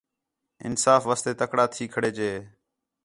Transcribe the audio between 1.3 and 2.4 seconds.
تکڑا تھی کھڑے جے